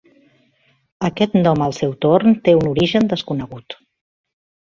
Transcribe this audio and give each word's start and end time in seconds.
Aquest 1.09 1.35
nom 1.41 1.61
al 1.65 1.75
seu 1.81 1.93
torn 2.07 2.33
té 2.47 2.55
un 2.61 2.71
origen 2.71 3.07
desconegut. 3.13 3.77